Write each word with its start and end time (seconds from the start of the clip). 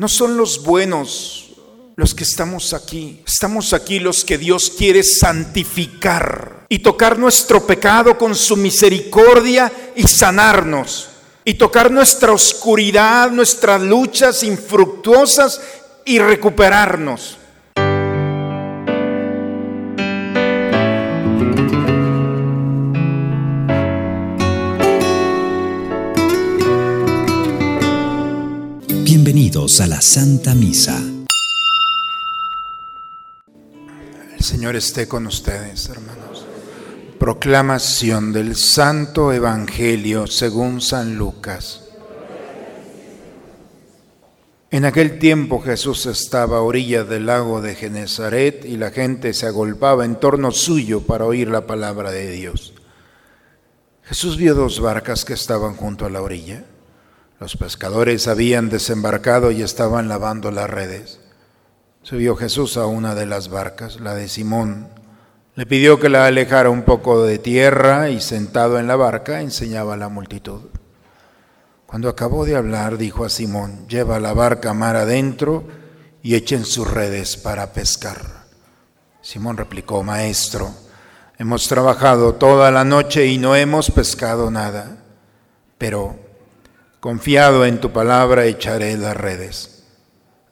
No 0.00 0.08
son 0.08 0.38
los 0.38 0.62
buenos 0.62 1.50
los 1.94 2.14
que 2.14 2.24
estamos 2.24 2.72
aquí. 2.72 3.20
Estamos 3.26 3.74
aquí 3.74 3.98
los 3.98 4.24
que 4.24 4.38
Dios 4.38 4.70
quiere 4.70 5.02
santificar 5.02 6.64
y 6.70 6.78
tocar 6.78 7.18
nuestro 7.18 7.66
pecado 7.66 8.16
con 8.16 8.34
su 8.34 8.56
misericordia 8.56 9.70
y 9.94 10.04
sanarnos. 10.04 11.10
Y 11.44 11.52
tocar 11.52 11.90
nuestra 11.90 12.32
oscuridad, 12.32 13.30
nuestras 13.30 13.82
luchas 13.82 14.42
infructuosas 14.42 15.60
y 16.06 16.18
recuperarnos. 16.18 17.36
A 29.52 29.86
la 29.88 30.00
Santa 30.00 30.54
Misa. 30.54 31.02
El 34.38 34.44
Señor 34.44 34.76
esté 34.76 35.08
con 35.08 35.26
ustedes, 35.26 35.88
hermanos. 35.88 36.46
Proclamación 37.18 38.32
del 38.32 38.54
Santo 38.54 39.32
Evangelio 39.32 40.28
según 40.28 40.80
San 40.80 41.16
Lucas. 41.16 41.82
En 44.70 44.84
aquel 44.84 45.18
tiempo 45.18 45.60
Jesús 45.60 46.06
estaba 46.06 46.58
a 46.58 46.62
orilla 46.62 47.02
del 47.02 47.26
lago 47.26 47.60
de 47.60 47.74
Genezaret 47.74 48.64
y 48.64 48.76
la 48.76 48.92
gente 48.92 49.34
se 49.34 49.46
agolpaba 49.46 50.04
en 50.04 50.20
torno 50.20 50.52
suyo 50.52 51.00
para 51.00 51.24
oír 51.24 51.48
la 51.48 51.66
palabra 51.66 52.12
de 52.12 52.30
Dios. 52.30 52.72
Jesús 54.04 54.36
vio 54.36 54.54
dos 54.54 54.78
barcas 54.78 55.24
que 55.24 55.34
estaban 55.34 55.74
junto 55.74 56.06
a 56.06 56.10
la 56.10 56.22
orilla. 56.22 56.66
Los 57.40 57.56
pescadores 57.56 58.28
habían 58.28 58.68
desembarcado 58.68 59.50
y 59.50 59.62
estaban 59.62 60.08
lavando 60.08 60.50
las 60.50 60.68
redes. 60.68 61.20
Subió 62.02 62.36
Jesús 62.36 62.76
a 62.76 62.84
una 62.84 63.14
de 63.14 63.24
las 63.24 63.48
barcas, 63.48 63.98
la 63.98 64.14
de 64.14 64.28
Simón. 64.28 64.88
Le 65.54 65.64
pidió 65.64 65.98
que 65.98 66.10
la 66.10 66.26
alejara 66.26 66.68
un 66.68 66.82
poco 66.82 67.22
de 67.24 67.38
tierra 67.38 68.10
y 68.10 68.20
sentado 68.20 68.78
en 68.78 68.86
la 68.86 68.96
barca 68.96 69.40
enseñaba 69.40 69.94
a 69.94 69.96
la 69.96 70.10
multitud. 70.10 70.60
Cuando 71.86 72.10
acabó 72.10 72.44
de 72.44 72.56
hablar, 72.56 72.98
dijo 72.98 73.24
a 73.24 73.30
Simón, 73.30 73.88
lleva 73.88 74.20
la 74.20 74.34
barca 74.34 74.74
mar 74.74 74.96
adentro 74.96 75.64
y 76.22 76.34
echen 76.34 76.66
sus 76.66 76.90
redes 76.90 77.38
para 77.38 77.72
pescar. 77.72 78.20
Simón 79.22 79.56
replicó, 79.56 80.02
Maestro, 80.02 80.74
hemos 81.38 81.66
trabajado 81.68 82.34
toda 82.34 82.70
la 82.70 82.84
noche 82.84 83.28
y 83.28 83.38
no 83.38 83.56
hemos 83.56 83.90
pescado 83.90 84.50
nada, 84.50 84.98
pero 85.78 86.29
confiado 87.00 87.64
en 87.64 87.80
tu 87.80 87.92
palabra 87.92 88.44
echaré 88.44 88.96
las 88.96 89.16
redes. 89.16 89.84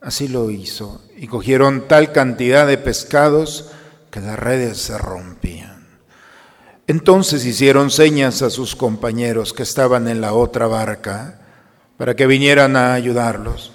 Así 0.01 0.29
lo 0.29 0.51
hizo, 0.51 1.03
y 1.17 1.27
cogieron 1.27 1.87
tal 1.87 2.13
cantidad 2.13 2.67
de 2.67 2.79
pescados 2.79 3.71
que 4.11 4.21
las 4.21 4.39
redes 4.39 4.79
se 4.79 4.97
rompían. 4.97 5.87
Entonces 6.87 7.45
hicieron 7.45 7.91
señas 7.91 8.41
a 8.41 8.49
sus 8.49 8.75
compañeros 8.75 9.53
que 9.53 9.63
estaban 9.63 10.09
en 10.09 10.23
la 10.23 10.33
otra 10.33 10.67
barca 10.67 11.39
para 11.99 12.17
que 12.17 12.27
vinieran 12.27 12.77
a 12.77 12.95
ayudarlos. 12.95 13.73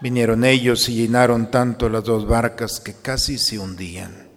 Vinieron 0.00 0.44
ellos 0.44 0.88
y 0.88 0.94
llenaron 0.94 1.50
tanto 1.50 1.90
las 1.90 2.04
dos 2.04 2.26
barcas 2.26 2.80
que 2.80 2.94
casi 2.94 3.36
se 3.36 3.58
hundían. 3.58 4.30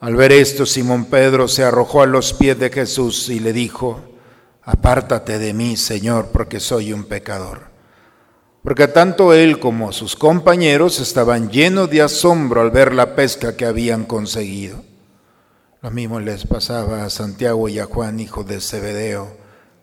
Al 0.00 0.16
ver 0.16 0.32
esto, 0.32 0.66
Simón 0.66 1.04
Pedro 1.04 1.46
se 1.46 1.62
arrojó 1.62 2.02
a 2.02 2.06
los 2.06 2.32
pies 2.32 2.58
de 2.58 2.70
Jesús 2.70 3.28
y 3.28 3.38
le 3.38 3.52
dijo, 3.52 4.09
Apártate 4.62 5.38
de 5.38 5.54
mí, 5.54 5.76
Señor, 5.76 6.28
porque 6.32 6.60
soy 6.60 6.92
un 6.92 7.04
pecador. 7.04 7.70
Porque 8.62 8.88
tanto 8.88 9.32
él 9.32 9.58
como 9.58 9.92
sus 9.92 10.16
compañeros 10.16 11.00
estaban 11.00 11.50
llenos 11.50 11.88
de 11.88 12.02
asombro 12.02 12.60
al 12.60 12.70
ver 12.70 12.94
la 12.94 13.14
pesca 13.16 13.56
que 13.56 13.64
habían 13.64 14.04
conseguido. 14.04 14.84
Lo 15.82 15.90
mismo 15.90 16.20
les 16.20 16.46
pasaba 16.46 17.04
a 17.04 17.10
Santiago 17.10 17.68
y 17.70 17.78
a 17.78 17.86
Juan, 17.86 18.20
hijo 18.20 18.44
de 18.44 18.60
Zebedeo, 18.60 19.34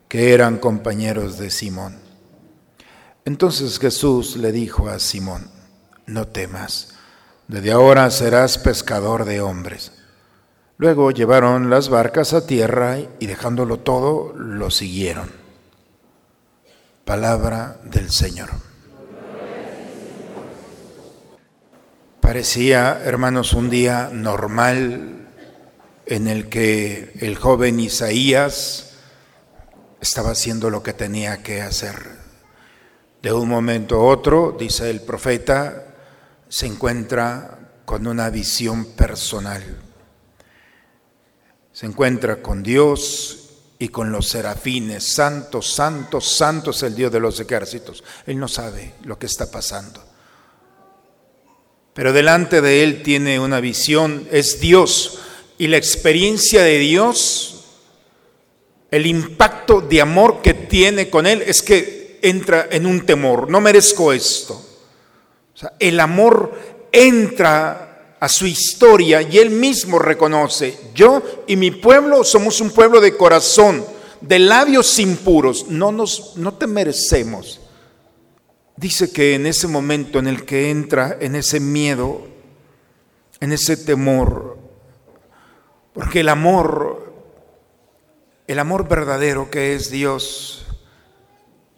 que 0.06 0.32
eran 0.32 0.58
compañeros 0.58 1.38
de 1.38 1.50
Simón. 1.50 1.98
Entonces 3.24 3.80
Jesús 3.80 4.36
le 4.36 4.52
dijo 4.52 4.88
a 4.88 5.00
Simón, 5.00 5.50
no 6.06 6.28
temas, 6.28 6.94
desde 7.48 7.72
ahora 7.72 8.10
serás 8.10 8.58
pescador 8.58 9.24
de 9.24 9.40
hombres. 9.40 9.92
Luego 10.80 11.10
llevaron 11.10 11.70
las 11.70 11.88
barcas 11.88 12.34
a 12.34 12.46
tierra 12.46 12.98
y 13.18 13.26
dejándolo 13.26 13.80
todo, 13.80 14.32
lo 14.36 14.70
siguieron. 14.70 15.28
Palabra 17.04 17.80
del 17.82 18.12
Señor. 18.12 18.50
Parecía, 22.20 23.00
hermanos, 23.04 23.54
un 23.54 23.70
día 23.70 24.10
normal 24.12 25.26
en 26.06 26.28
el 26.28 26.48
que 26.48 27.12
el 27.22 27.34
joven 27.34 27.80
Isaías 27.80 28.98
estaba 30.00 30.30
haciendo 30.30 30.70
lo 30.70 30.84
que 30.84 30.92
tenía 30.92 31.42
que 31.42 31.60
hacer. 31.60 31.96
De 33.20 33.32
un 33.32 33.48
momento 33.48 33.96
a 33.96 34.04
otro, 34.04 34.56
dice 34.56 34.90
el 34.90 35.00
profeta, 35.00 35.86
se 36.48 36.66
encuentra 36.66 37.58
con 37.84 38.06
una 38.06 38.30
visión 38.30 38.84
personal. 38.84 39.87
Se 41.78 41.86
encuentra 41.86 42.42
con 42.42 42.64
Dios 42.64 43.50
y 43.78 43.86
con 43.90 44.10
los 44.10 44.26
serafines. 44.26 45.04
Santo, 45.12 45.62
santo, 45.62 46.20
santo 46.20 46.72
es 46.72 46.82
el 46.82 46.96
Dios 46.96 47.12
de 47.12 47.20
los 47.20 47.38
ejércitos. 47.38 48.02
Él 48.26 48.36
no 48.40 48.48
sabe 48.48 48.94
lo 49.04 49.16
que 49.16 49.26
está 49.26 49.48
pasando. 49.48 50.02
Pero 51.94 52.12
delante 52.12 52.60
de 52.62 52.82
él 52.82 53.04
tiene 53.04 53.38
una 53.38 53.60
visión, 53.60 54.26
es 54.32 54.58
Dios 54.58 55.20
y 55.56 55.68
la 55.68 55.76
experiencia 55.76 56.64
de 56.64 56.78
Dios, 56.78 57.62
el 58.90 59.06
impacto 59.06 59.80
de 59.80 60.00
amor 60.00 60.42
que 60.42 60.54
tiene 60.54 61.08
con 61.08 61.28
Él 61.28 61.44
es 61.46 61.62
que 61.62 62.18
entra 62.22 62.66
en 62.72 62.86
un 62.86 63.06
temor, 63.06 63.48
no 63.48 63.60
merezco 63.60 64.12
esto. 64.12 64.54
O 64.54 65.56
sea, 65.56 65.74
el 65.78 66.00
amor 66.00 66.58
entra 66.90 67.87
a 68.20 68.28
su 68.28 68.46
historia 68.46 69.22
y 69.22 69.38
Él 69.38 69.50
mismo 69.50 69.98
reconoce, 69.98 70.78
yo 70.94 71.22
y 71.46 71.56
mi 71.56 71.70
pueblo 71.70 72.24
somos 72.24 72.60
un 72.60 72.70
pueblo 72.70 73.00
de 73.00 73.16
corazón, 73.16 73.84
de 74.20 74.38
labios 74.38 74.98
impuros, 74.98 75.66
no, 75.68 75.92
nos, 75.92 76.36
no 76.36 76.54
te 76.54 76.66
merecemos. 76.66 77.60
Dice 78.76 79.12
que 79.12 79.34
en 79.34 79.46
ese 79.46 79.66
momento 79.66 80.18
en 80.18 80.28
el 80.28 80.44
que 80.44 80.70
entra 80.70 81.16
en 81.20 81.34
ese 81.36 81.60
miedo, 81.60 82.26
en 83.40 83.52
ese 83.52 83.76
temor, 83.76 84.58
porque 85.92 86.20
el 86.20 86.28
amor, 86.28 87.12
el 88.46 88.58
amor 88.58 88.88
verdadero 88.88 89.50
que 89.50 89.74
es 89.74 89.90
Dios, 89.90 90.66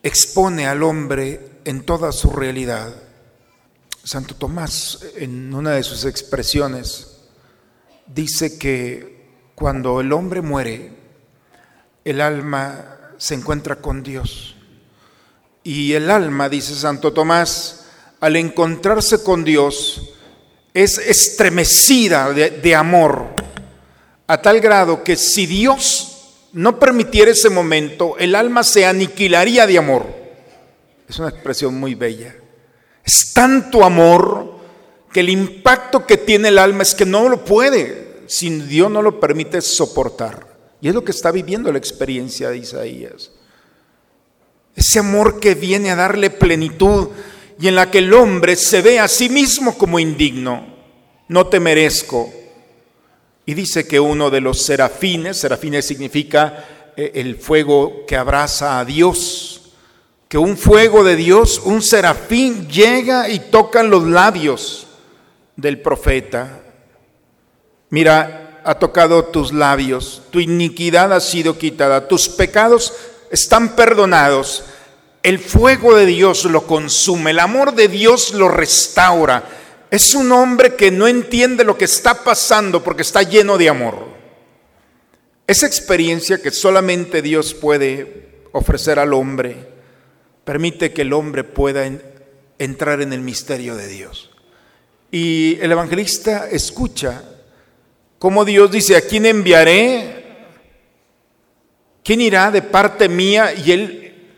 expone 0.03 0.67
al 0.67 0.83
hombre 0.83 1.51
en 1.65 1.83
toda 1.85 2.13
su 2.13 2.31
realidad. 2.31 2.95
Santo 4.03 4.35
Tomás, 4.35 5.01
en 5.17 5.53
una 5.55 5.73
de 5.73 5.83
sus 5.83 6.05
expresiones, 6.05 7.19
dice 8.07 8.59
que 8.59 9.29
cuando 9.55 10.01
el 10.01 10.13
hombre 10.13 10.41
muere, 10.41 10.93
el 12.05 12.21
alma 12.21 13.13
se 13.19 13.35
encuentra 13.35 13.77
con 13.77 14.03
Dios. 14.03 14.57
Y 15.63 15.93
el 15.93 16.11
alma, 16.11 16.49
dice 16.49 16.75
Santo 16.75 17.13
Tomás, 17.13 17.85
al 18.21 18.37
encontrarse 18.37 19.23
con 19.23 19.45
Dios, 19.45 20.15
es 20.73 20.99
estremecida 20.99 22.33
de, 22.33 22.75
amor 22.75 23.35
a 24.27 24.41
tal 24.41 24.61
grado 24.61 25.03
que 25.05 25.17
si 25.17 25.45
Dios 25.47 26.47
no 26.53 26.79
permitiera 26.79 27.33
ese 27.33 27.51
momento, 27.51 28.17
el 28.19 28.35
alma 28.35 28.63
se 28.63 28.87
aniquilaría 28.87 29.67
de 29.67 29.79
amor. 29.79 30.07
Es 31.09 31.19
una 31.19 31.29
expresión 31.29 31.75
muy 31.75 31.95
bella. 31.95 32.40
Es 33.05 33.33
tanto 33.33 33.85
amor 33.85 34.59
que 35.13 35.21
el 35.21 35.29
impacto 35.29 36.07
que 36.07 36.17
tiene 36.17 36.49
el 36.49 36.59
alma 36.59 36.83
es 36.83 36.95
que 36.95 37.07
no 37.07 37.29
lo 37.29 37.45
puede, 37.45 38.23
si 38.27 38.51
Dios 38.51 38.91
no 38.91 39.03
lo 39.03 39.19
permite 39.19 39.61
soportar. 39.61 40.47
Y 40.81 40.89
es 40.89 40.95
lo 40.95 41.05
que 41.05 41.13
está 41.13 41.31
viviendo 41.31 41.73
la 41.73 41.79
experiencia 41.79 42.51
de 42.51 42.59
Isaías. 42.59 43.33
Ese 44.75 44.99
amor 45.01 45.41
que 45.41 45.55
viene 45.55 45.91
a 45.91 45.97
darle 45.97 46.31
plenitud 46.31 47.09
y 47.59 47.69
en 47.69 47.75
la 47.75 47.91
que 47.91 47.99
el 47.99 48.13
hombre 48.15 48.57
se 48.57 48.81
ve 48.81 48.99
a 48.99 49.09
sí 49.09 49.29
mismo 49.29 49.77
como 49.77 49.99
indigno. 49.99 50.79
No 51.29 51.49
te 51.49 51.61
merezco, 51.61 52.33
y 53.51 53.55
dice 53.55 53.85
que 53.85 53.99
uno 53.99 54.31
de 54.31 54.41
los 54.41 54.63
serafines, 54.63 55.39
serafines 55.39 55.85
significa 55.85 56.93
eh, 56.97 57.11
el 57.15 57.35
fuego 57.35 58.07
que 58.07 58.17
abraza 58.17 58.79
a 58.79 58.85
Dios, 58.85 59.50
que 60.31 60.39
un 60.39 60.57
fuego 60.57 61.03
de 61.03 61.17
Dios, 61.17 61.61
un 61.65 61.83
serafín 61.83 62.69
llega 62.69 63.29
y 63.29 63.41
toca 63.41 63.83
los 63.83 64.05
labios 64.05 64.87
del 65.57 65.81
profeta. 65.81 66.61
Mira, 67.89 68.63
ha 68.65 68.77
tocado 68.77 69.25
tus 69.25 69.53
labios, 69.53 70.23
tu 70.31 70.39
iniquidad 70.39 71.13
ha 71.13 71.19
sido 71.19 71.59
quitada, 71.59 72.07
tus 72.07 72.29
pecados 72.29 72.95
están 73.33 73.75
perdonados. 73.75 74.63
El 75.25 75.41
fuego 75.41 75.97
de 75.97 76.07
Dios 76.07 76.45
lo 76.45 76.65
consume, 76.65 77.33
el 77.33 77.41
amor 77.41 77.75
de 77.75 77.89
Dios 77.89 78.33
lo 78.33 78.49
restaura. 78.49 79.43
Es 79.91 80.15
un 80.15 80.31
hombre 80.31 80.77
que 80.77 80.93
no 80.93 81.09
entiende 81.09 81.65
lo 81.65 81.77
que 81.77 81.87
está 81.87 82.23
pasando 82.23 82.85
porque 82.85 83.03
está 83.03 83.25
lleno 83.25 83.59
de 83.59 83.69
amor. 83.69 83.97
Esa 85.49 85.67
experiencia 85.67 86.41
que 86.41 86.53
solamente 86.53 87.21
Dios 87.21 87.53
puede 87.53 88.45
ofrecer 88.53 89.01
al 89.01 89.13
hombre 89.13 89.70
permite 90.45 90.93
que 90.93 91.03
el 91.03 91.13
hombre 91.13 91.45
pueda 91.45 91.89
entrar 92.59 93.01
en 93.01 93.13
el 93.13 93.21
misterio 93.21 93.77
de 93.77 93.87
Dios. 93.89 94.31
Y 95.11 95.59
el 95.61 95.73
evangelista 95.73 96.49
escucha 96.49 97.23
cómo 98.19 98.45
Dios 98.45 98.71
dice, 98.71 98.97
¿a 98.97 99.01
quién 99.01 99.27
enviaré? 99.27 100.21
¿Quién 102.05 102.21
irá 102.21 102.51
de 102.51 102.63
parte 102.63 103.09
mía? 103.09 103.53
Y 103.53 103.73
él, 103.73 104.31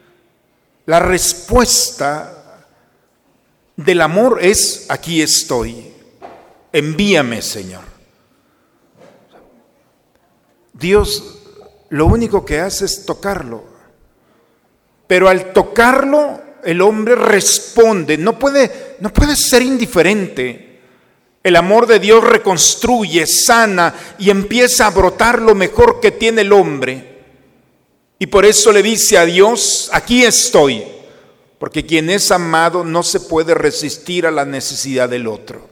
la 0.87 1.01
respuesta 1.01 2.67
del 3.77 4.01
amor 4.01 4.39
es, 4.43 4.87
aquí 4.89 5.23
estoy, 5.23 5.93
envíame 6.73 7.43
Señor. 7.43 7.85
Dios 10.73 11.39
lo 11.91 12.07
único 12.07 12.45
que 12.45 12.59
hace 12.59 12.87
es 12.87 13.05
tocarlo, 13.05 13.65
pero 15.13 15.29
al 15.29 15.53
tocarlo 15.53 16.41
el 16.65 16.81
hombre 16.81 17.15
responde, 17.15 18.17
no 18.17 18.39
puede, 18.39 18.97
no 19.01 19.13
puede 19.13 19.37
ser 19.37 19.61
indiferente. 19.61 20.81
El 21.43 21.57
amor 21.57 21.87
de 21.87 21.99
Dios 21.99 22.25
reconstruye, 22.25 23.27
sana 23.27 23.95
y 24.19 24.31
empieza 24.31 24.87
a 24.87 24.91
brotar 24.91 25.43
lo 25.43 25.55
mejor 25.55 26.01
que 26.01 26.13
tiene 26.13 26.41
el 26.41 26.53
hombre. 26.55 27.25
Y 28.19 28.27
por 28.29 28.47
eso 28.47 28.73
le 28.73 28.83
dice 28.83 29.19
a 29.19 29.27
Dios, 29.27 29.91
aquí 29.93 30.25
estoy, 30.25 30.83
porque 31.59 31.85
quien 31.85 32.09
es 32.09 32.31
amado 32.31 32.83
no 32.83 33.03
se 33.03 33.21
puede 33.21 33.53
resistir 33.53 34.27
a 34.27 34.31
la 34.31 34.47
necesidad 34.47 35.11
del 35.11 35.27
otro. 35.27 35.69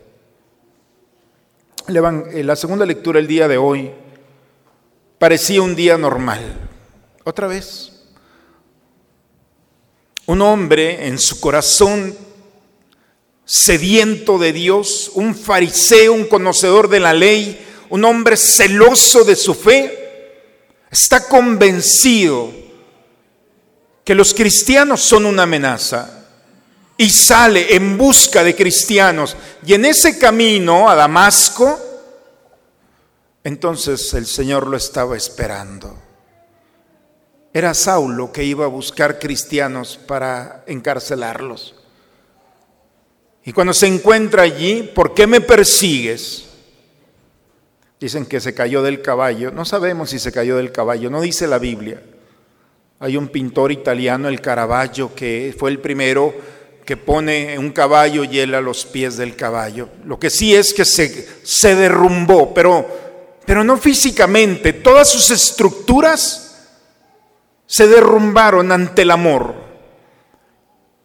Eh, 1.88 2.44
la 2.44 2.56
segunda 2.56 2.84
lectura 2.84 3.18
el 3.18 3.26
día 3.26 3.48
de 3.48 3.56
hoy 3.56 3.90
parecía 5.18 5.62
un 5.62 5.74
día 5.74 5.96
normal. 5.96 6.40
Otra 7.24 7.46
vez, 7.46 7.89
un 10.26 10.42
hombre 10.42 11.06
en 11.06 11.18
su 11.18 11.40
corazón 11.40 12.16
sediento 13.44 14.38
de 14.38 14.52
Dios, 14.52 15.10
un 15.14 15.34
fariseo, 15.34 16.12
un 16.12 16.26
conocedor 16.26 16.88
de 16.88 17.00
la 17.00 17.12
ley, 17.12 17.66
un 17.88 18.04
hombre 18.04 18.36
celoso 18.36 19.24
de 19.24 19.34
su 19.34 19.54
fe, 19.54 20.00
está 20.90 21.26
convencido 21.28 22.52
que 24.04 24.14
los 24.14 24.34
cristianos 24.34 25.00
son 25.00 25.26
una 25.26 25.42
amenaza 25.42 26.26
y 26.96 27.10
sale 27.10 27.74
en 27.74 27.96
busca 27.96 28.44
de 28.44 28.54
cristianos. 28.54 29.36
Y 29.66 29.74
en 29.74 29.84
ese 29.84 30.18
camino 30.18 30.88
a 30.88 30.94
Damasco, 30.94 31.78
entonces 33.42 34.12
el 34.14 34.26
Señor 34.26 34.66
lo 34.66 34.76
estaba 34.76 35.16
esperando. 35.16 36.09
Era 37.52 37.74
Saulo 37.74 38.32
que 38.32 38.44
iba 38.44 38.64
a 38.64 38.68
buscar 38.68 39.18
cristianos 39.18 39.98
para 40.06 40.62
encarcelarlos. 40.66 41.74
Y 43.44 43.52
cuando 43.52 43.72
se 43.72 43.86
encuentra 43.86 44.42
allí, 44.42 44.90
¿por 44.94 45.14
qué 45.14 45.26
me 45.26 45.40
persigues? 45.40 46.46
Dicen 47.98 48.26
que 48.26 48.40
se 48.40 48.54
cayó 48.54 48.82
del 48.82 49.02
caballo. 49.02 49.50
No 49.50 49.64
sabemos 49.64 50.10
si 50.10 50.18
se 50.18 50.30
cayó 50.30 50.56
del 50.56 50.72
caballo, 50.72 51.10
no 51.10 51.20
dice 51.20 51.46
la 51.46 51.58
Biblia. 51.58 52.02
Hay 53.00 53.16
un 53.16 53.28
pintor 53.28 53.72
italiano, 53.72 54.28
el 54.28 54.40
Caravaggio, 54.40 55.14
que 55.14 55.54
fue 55.58 55.70
el 55.70 55.80
primero 55.80 56.34
que 56.84 56.96
pone 56.96 57.58
un 57.58 57.70
caballo 57.70 58.24
y 58.24 58.38
él 58.40 58.54
a 58.54 58.60
los 58.60 58.84
pies 58.84 59.16
del 59.16 59.36
caballo. 59.36 59.88
Lo 60.04 60.18
que 60.18 60.28
sí 60.28 60.54
es 60.54 60.74
que 60.74 60.84
se, 60.84 61.74
derrumbó, 61.74 62.52
pero, 62.52 62.86
pero 63.46 63.64
no 63.64 63.76
físicamente. 63.76 64.72
Todas 64.72 65.08
sus 65.08 65.30
estructuras 65.30 66.49
se 67.70 67.86
derrumbaron 67.86 68.72
ante 68.72 69.02
el 69.02 69.12
amor. 69.12 69.54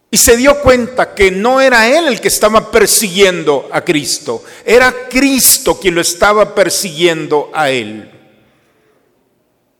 Y 0.09 0.17
se 0.17 0.35
dio 0.35 0.61
cuenta 0.61 1.13
que 1.13 1.29
no 1.29 1.61
era 1.61 1.87
él 1.87 2.07
el 2.07 2.19
que 2.19 2.27
estaba 2.27 2.71
persiguiendo 2.71 3.69
a 3.71 3.81
Cristo, 3.81 4.43
era 4.65 4.91
Cristo 5.07 5.79
quien 5.79 5.93
lo 5.93 6.01
estaba 6.01 6.55
persiguiendo 6.55 7.51
a 7.53 7.69
él. 7.69 8.11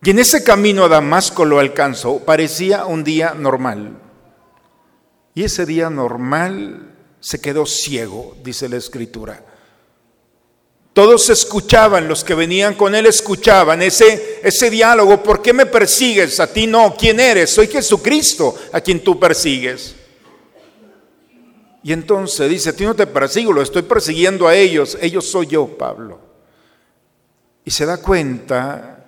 Y 0.00 0.10
en 0.10 0.20
ese 0.20 0.44
camino 0.44 0.84
a 0.84 0.88
Damasco 0.88 1.44
lo 1.44 1.58
alcanzó, 1.58 2.20
parecía 2.20 2.86
un 2.86 3.02
día 3.02 3.34
normal. 3.34 3.98
Y 5.34 5.42
ese 5.42 5.66
día 5.66 5.90
normal 5.90 6.94
se 7.18 7.40
quedó 7.40 7.66
ciego, 7.66 8.36
dice 8.44 8.68
la 8.68 8.76
escritura. 8.76 9.44
Todos 10.96 11.28
escuchaban, 11.28 12.08
los 12.08 12.24
que 12.24 12.32
venían 12.32 12.72
con 12.72 12.94
él 12.94 13.04
escuchaban 13.04 13.82
ese, 13.82 14.40
ese 14.42 14.70
diálogo. 14.70 15.22
¿Por 15.22 15.42
qué 15.42 15.52
me 15.52 15.66
persigues? 15.66 16.40
A 16.40 16.46
ti 16.46 16.66
no. 16.66 16.96
¿Quién 16.96 17.20
eres? 17.20 17.50
Soy 17.50 17.66
Jesucristo 17.66 18.56
a 18.72 18.80
quien 18.80 19.04
tú 19.04 19.20
persigues. 19.20 19.94
Y 21.82 21.92
entonces 21.92 22.48
dice, 22.48 22.70
a 22.70 22.72
ti 22.72 22.84
no 22.84 22.96
te 22.96 23.06
persigo, 23.06 23.52
lo 23.52 23.60
estoy 23.60 23.82
persiguiendo 23.82 24.48
a 24.48 24.54
ellos. 24.54 24.96
Ellos 24.98 25.26
soy 25.26 25.48
yo, 25.48 25.66
Pablo. 25.66 26.18
Y 27.62 27.70
se 27.70 27.84
da 27.84 27.98
cuenta 27.98 29.04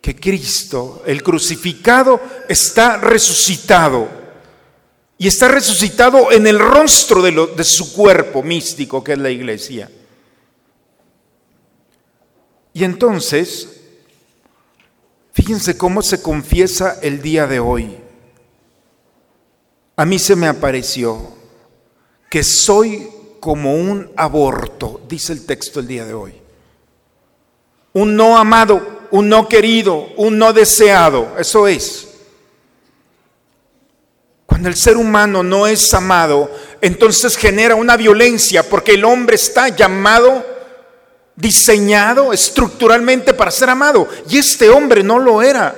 que 0.00 0.16
Cristo, 0.16 1.02
el 1.04 1.22
crucificado, 1.22 2.18
está 2.48 2.96
resucitado. 2.96 4.08
Y 5.18 5.28
está 5.28 5.48
resucitado 5.48 6.32
en 6.32 6.46
el 6.46 6.58
rostro 6.58 7.20
de, 7.20 7.30
de 7.54 7.64
su 7.64 7.92
cuerpo 7.92 8.42
místico, 8.42 9.04
que 9.04 9.12
es 9.12 9.18
la 9.18 9.28
iglesia. 9.28 9.90
Y 12.74 12.82
entonces, 12.82 13.68
fíjense 15.32 15.78
cómo 15.78 16.02
se 16.02 16.20
confiesa 16.20 16.98
el 17.00 17.22
día 17.22 17.46
de 17.46 17.60
hoy. 17.60 17.96
A 19.96 20.04
mí 20.04 20.18
se 20.18 20.34
me 20.34 20.48
apareció 20.48 21.34
que 22.28 22.42
soy 22.42 23.08
como 23.38 23.76
un 23.76 24.10
aborto, 24.16 25.00
dice 25.08 25.32
el 25.32 25.46
texto 25.46 25.78
el 25.78 25.86
día 25.86 26.04
de 26.04 26.14
hoy. 26.14 26.34
Un 27.92 28.16
no 28.16 28.36
amado, 28.36 29.06
un 29.12 29.28
no 29.28 29.48
querido, 29.48 30.08
un 30.16 30.36
no 30.36 30.52
deseado, 30.52 31.38
eso 31.38 31.68
es. 31.68 32.08
Cuando 34.46 34.68
el 34.68 34.74
ser 34.74 34.96
humano 34.96 35.44
no 35.44 35.68
es 35.68 35.94
amado, 35.94 36.50
entonces 36.80 37.36
genera 37.36 37.76
una 37.76 37.96
violencia 37.96 38.68
porque 38.68 38.94
el 38.94 39.04
hombre 39.04 39.36
está 39.36 39.68
llamado 39.68 40.53
diseñado 41.36 42.32
estructuralmente 42.32 43.34
para 43.34 43.50
ser 43.50 43.70
amado. 43.70 44.08
Y 44.28 44.38
este 44.38 44.68
hombre 44.68 45.02
no 45.02 45.18
lo 45.18 45.42
era. 45.42 45.74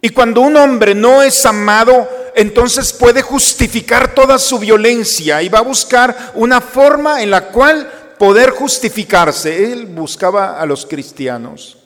Y 0.00 0.08
cuando 0.10 0.40
un 0.40 0.56
hombre 0.56 0.94
no 0.94 1.22
es 1.22 1.46
amado, 1.46 2.08
entonces 2.34 2.92
puede 2.92 3.22
justificar 3.22 4.14
toda 4.14 4.38
su 4.38 4.58
violencia 4.58 5.42
y 5.42 5.48
va 5.48 5.60
a 5.60 5.62
buscar 5.62 6.32
una 6.34 6.60
forma 6.60 7.22
en 7.22 7.30
la 7.30 7.48
cual 7.48 8.14
poder 8.18 8.50
justificarse. 8.50 9.72
Él 9.72 9.86
buscaba 9.86 10.60
a 10.60 10.66
los 10.66 10.86
cristianos. 10.86 11.78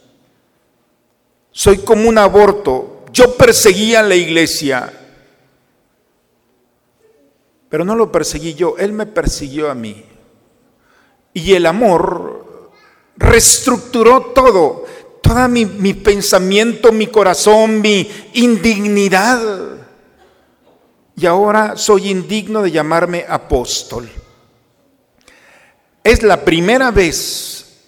Soy 1.51 1.79
como 1.79 2.09
un 2.09 2.19
aborto. 2.19 3.05
Yo 3.13 3.35
perseguía 3.37 4.01
a 4.01 4.03
la 4.03 4.15
iglesia. 4.15 4.93
Pero 7.69 7.85
no 7.85 7.95
lo 7.95 8.13
perseguí 8.13 8.55
yo, 8.55 8.77
Él 8.79 8.93
me 8.93 9.07
persiguió 9.07 9.71
a 9.71 9.75
mí. 9.75 10.05
Y 11.37 11.53
el 11.53 11.67
amor 11.67 12.73
reestructuró 13.19 14.33
todo, 14.35 14.87
todo 15.21 15.49
mi, 15.49 15.67
mi 15.67 15.93
pensamiento, 15.93 16.93
mi 16.93 17.09
corazón, 17.09 17.83
mi 17.83 18.11
indignidad. 18.33 19.77
Y 21.15 21.27
ahora 21.27 21.77
soy 21.77 22.11
indigno 22.11 22.63
de 22.63 22.71
llamarme 22.71 23.27
apóstol. 23.29 24.09
Es 26.03 26.23
la 26.23 26.43
primera 26.43 26.91
vez 26.91 27.83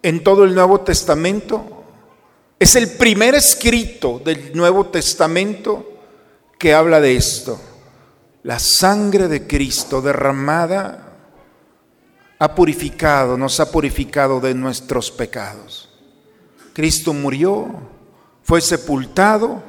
en 0.00 0.22
todo 0.22 0.44
el 0.44 0.54
Nuevo 0.54 0.82
Testamento, 0.82 1.82
es 2.56 2.76
el 2.76 2.92
primer 2.92 3.34
escrito 3.34 4.20
del 4.24 4.56
Nuevo 4.56 4.86
Testamento 4.86 5.90
que 6.56 6.72
habla 6.72 7.00
de 7.00 7.16
esto. 7.16 7.60
La 8.44 8.60
sangre 8.60 9.26
de 9.26 9.44
Cristo 9.48 10.00
derramada 10.00 11.11
ha 12.42 12.56
purificado, 12.56 13.38
nos 13.38 13.60
ha 13.60 13.70
purificado 13.70 14.40
de 14.40 14.52
nuestros 14.52 15.12
pecados. 15.12 15.88
Cristo 16.72 17.14
murió, 17.14 17.70
fue 18.42 18.60
sepultado 18.60 19.62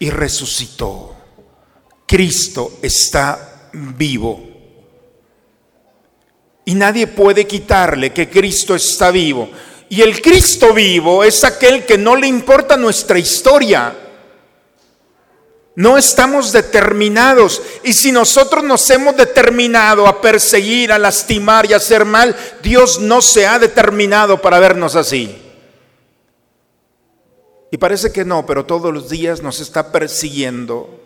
y 0.00 0.10
resucitó. 0.10 1.14
Cristo 2.08 2.72
está 2.82 3.70
vivo. 3.72 4.42
Y 6.64 6.74
nadie 6.74 7.06
puede 7.06 7.46
quitarle 7.46 8.12
que 8.12 8.28
Cristo 8.28 8.74
está 8.74 9.12
vivo. 9.12 9.48
Y 9.88 10.02
el 10.02 10.20
Cristo 10.20 10.74
vivo 10.74 11.22
es 11.22 11.44
aquel 11.44 11.86
que 11.86 11.98
no 11.98 12.16
le 12.16 12.26
importa 12.26 12.76
nuestra 12.76 13.20
historia. 13.20 13.96
No 15.78 15.96
estamos 15.96 16.50
determinados. 16.50 17.62
Y 17.84 17.92
si 17.92 18.10
nosotros 18.10 18.64
nos 18.64 18.90
hemos 18.90 19.16
determinado 19.16 20.08
a 20.08 20.20
perseguir, 20.20 20.90
a 20.90 20.98
lastimar 20.98 21.66
y 21.66 21.72
a 21.72 21.76
hacer 21.76 22.04
mal, 22.04 22.34
Dios 22.64 22.98
no 22.98 23.22
se 23.22 23.46
ha 23.46 23.60
determinado 23.60 24.42
para 24.42 24.58
vernos 24.58 24.96
así. 24.96 25.40
Y 27.70 27.76
parece 27.76 28.10
que 28.10 28.24
no, 28.24 28.44
pero 28.44 28.66
todos 28.66 28.92
los 28.92 29.08
días 29.08 29.40
nos 29.40 29.60
está 29.60 29.92
persiguiendo. 29.92 31.00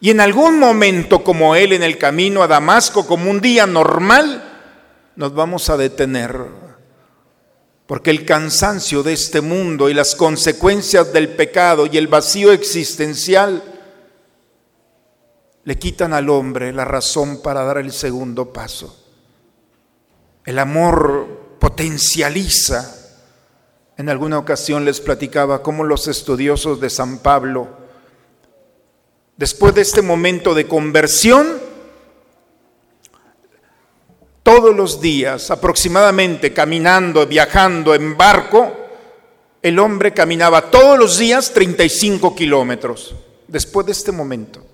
Y 0.00 0.08
en 0.08 0.22
algún 0.22 0.58
momento, 0.58 1.22
como 1.22 1.54
Él 1.54 1.74
en 1.74 1.82
el 1.82 1.98
camino 1.98 2.42
a 2.42 2.46
Damasco, 2.46 3.06
como 3.06 3.30
un 3.30 3.42
día 3.42 3.66
normal, 3.66 4.62
nos 5.14 5.34
vamos 5.34 5.68
a 5.68 5.76
detener. 5.76 6.34
Porque 7.86 8.08
el 8.08 8.24
cansancio 8.24 9.02
de 9.02 9.12
este 9.12 9.42
mundo 9.42 9.90
y 9.90 9.94
las 9.94 10.14
consecuencias 10.14 11.12
del 11.12 11.28
pecado 11.28 11.84
y 11.84 11.98
el 11.98 12.08
vacío 12.08 12.50
existencial 12.50 13.72
le 15.64 15.78
quitan 15.78 16.12
al 16.12 16.28
hombre 16.28 16.72
la 16.72 16.84
razón 16.84 17.40
para 17.42 17.64
dar 17.64 17.78
el 17.78 17.92
segundo 17.92 18.52
paso. 18.52 19.02
El 20.44 20.58
amor 20.58 21.56
potencializa. 21.58 23.00
En 23.96 24.08
alguna 24.08 24.38
ocasión 24.38 24.84
les 24.84 25.00
platicaba 25.00 25.62
cómo 25.62 25.84
los 25.84 26.08
estudiosos 26.08 26.80
de 26.80 26.90
San 26.90 27.18
Pablo, 27.18 27.68
después 29.36 29.74
de 29.74 29.82
este 29.82 30.02
momento 30.02 30.52
de 30.52 30.66
conversión, 30.66 31.46
todos 34.42 34.76
los 34.76 35.00
días, 35.00 35.50
aproximadamente 35.50 36.52
caminando, 36.52 37.26
viajando 37.26 37.94
en 37.94 38.16
barco, 38.16 38.70
el 39.62 39.78
hombre 39.78 40.12
caminaba 40.12 40.70
todos 40.70 40.98
los 40.98 41.16
días 41.16 41.52
35 41.54 42.34
kilómetros, 42.34 43.14
después 43.48 43.86
de 43.86 43.92
este 43.92 44.12
momento 44.12 44.73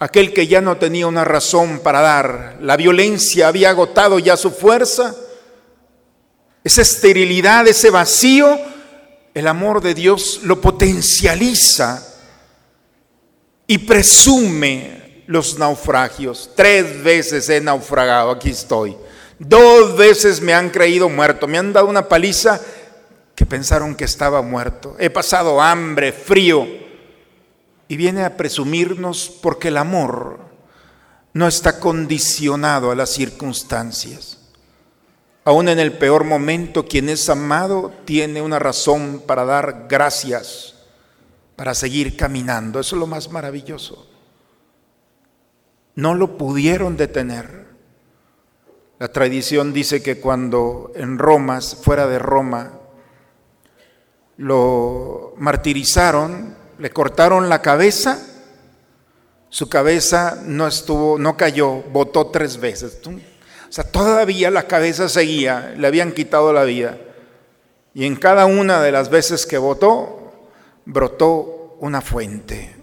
aquel 0.00 0.32
que 0.32 0.46
ya 0.46 0.62
no 0.62 0.78
tenía 0.78 1.06
una 1.06 1.24
razón 1.24 1.80
para 1.80 2.00
dar, 2.00 2.56
la 2.60 2.76
violencia 2.76 3.48
había 3.48 3.70
agotado 3.70 4.18
ya 4.18 4.36
su 4.36 4.50
fuerza, 4.50 5.14
esa 6.64 6.82
esterilidad, 6.82 7.68
ese 7.68 7.90
vacío, 7.90 8.58
el 9.34 9.46
amor 9.46 9.82
de 9.82 9.94
Dios 9.94 10.40
lo 10.42 10.60
potencializa 10.60 12.06
y 13.66 13.78
presume 13.78 15.22
los 15.26 15.58
naufragios. 15.58 16.50
Tres 16.56 17.02
veces 17.02 17.48
he 17.50 17.60
naufragado, 17.60 18.30
aquí 18.30 18.50
estoy. 18.50 18.96
Dos 19.38 19.96
veces 19.96 20.40
me 20.40 20.54
han 20.54 20.70
creído 20.70 21.08
muerto, 21.08 21.46
me 21.46 21.58
han 21.58 21.72
dado 21.72 21.86
una 21.86 22.08
paliza 22.08 22.60
que 23.34 23.46
pensaron 23.46 23.94
que 23.94 24.04
estaba 24.04 24.42
muerto. 24.42 24.96
He 24.98 25.08
pasado 25.08 25.60
hambre, 25.60 26.12
frío, 26.12 26.66
y 27.90 27.96
viene 27.96 28.24
a 28.24 28.36
presumirnos 28.36 29.36
porque 29.42 29.66
el 29.66 29.76
amor 29.76 30.38
no 31.32 31.48
está 31.48 31.80
condicionado 31.80 32.92
a 32.92 32.94
las 32.94 33.10
circunstancias. 33.10 34.38
Aún 35.44 35.68
en 35.68 35.80
el 35.80 35.98
peor 35.98 36.22
momento, 36.22 36.86
quien 36.86 37.08
es 37.08 37.28
amado 37.28 37.92
tiene 38.04 38.42
una 38.42 38.60
razón 38.60 39.24
para 39.26 39.44
dar 39.44 39.86
gracias, 39.88 40.76
para 41.56 41.74
seguir 41.74 42.16
caminando. 42.16 42.78
Eso 42.78 42.94
es 42.94 43.00
lo 43.00 43.08
más 43.08 43.28
maravilloso. 43.32 44.06
No 45.96 46.14
lo 46.14 46.38
pudieron 46.38 46.96
detener. 46.96 47.66
La 49.00 49.08
tradición 49.08 49.72
dice 49.72 50.00
que 50.00 50.20
cuando 50.20 50.92
en 50.94 51.18
Roma, 51.18 51.60
fuera 51.60 52.06
de 52.06 52.20
Roma, 52.20 52.70
lo 54.36 55.34
martirizaron, 55.38 56.59
le 56.80 56.90
cortaron 56.90 57.48
la 57.48 57.60
cabeza, 57.60 58.18
su 59.50 59.68
cabeza 59.68 60.40
no 60.44 60.66
estuvo, 60.66 61.18
no 61.18 61.36
cayó, 61.36 61.82
botó 61.92 62.28
tres 62.28 62.58
veces. 62.58 62.98
O 63.06 63.72
sea, 63.72 63.84
todavía 63.84 64.50
la 64.50 64.66
cabeza 64.66 65.08
seguía, 65.08 65.74
le 65.76 65.86
habían 65.86 66.12
quitado 66.12 66.52
la 66.52 66.64
vida. 66.64 66.98
Y 67.92 68.06
en 68.06 68.16
cada 68.16 68.46
una 68.46 68.80
de 68.80 68.92
las 68.92 69.10
veces 69.10 69.44
que 69.44 69.58
botó, 69.58 70.48
brotó 70.86 71.76
una 71.80 72.00
fuente. 72.00 72.74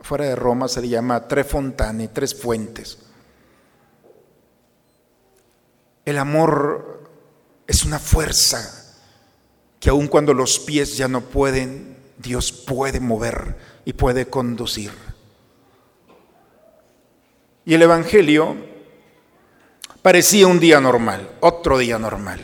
Fuera 0.00 0.26
de 0.26 0.36
Roma 0.36 0.68
se 0.68 0.80
le 0.80 0.88
llama 0.88 1.26
tres 1.26 1.46
fontane, 1.46 2.08
tres 2.08 2.34
fuentes. 2.34 2.98
El 6.04 6.18
amor 6.18 7.08
es 7.66 7.84
una 7.84 7.98
fuerza 7.98 8.94
que 9.80 9.90
aun 9.90 10.06
cuando 10.06 10.32
los 10.32 10.60
pies 10.60 10.96
ya 10.96 11.08
no 11.08 11.22
pueden, 11.22 11.91
Dios 12.22 12.52
puede 12.52 13.00
mover 13.00 13.56
y 13.84 13.92
puede 13.92 14.26
conducir. 14.26 14.92
Y 17.64 17.74
el 17.74 17.82
Evangelio 17.82 18.56
parecía 20.00 20.46
un 20.46 20.60
día 20.60 20.80
normal, 20.80 21.28
otro 21.40 21.78
día 21.78 21.98
normal. 21.98 22.40